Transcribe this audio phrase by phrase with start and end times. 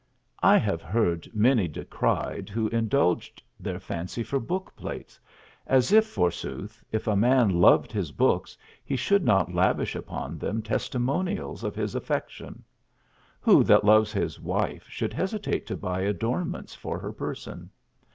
[0.41, 5.19] I have heard many decried who indulged their fancy for bookplates,
[5.67, 10.63] as if, forsooth, if a man loved his books, he should not lavish upon them
[10.63, 12.63] testimonials of his affection!
[13.41, 17.69] Who that loves his wife should hesitate to buy adornments for her person?